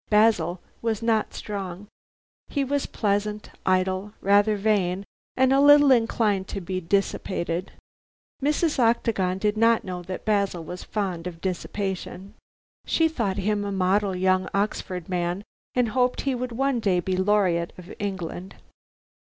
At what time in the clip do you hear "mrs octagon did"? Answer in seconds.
8.41-9.57